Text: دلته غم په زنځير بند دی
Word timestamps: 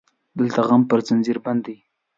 دلته 0.37 0.59
غم 0.67 0.81
په 0.89 0.95
زنځير 1.07 1.37
بند 1.45 1.61
دی 1.65 1.77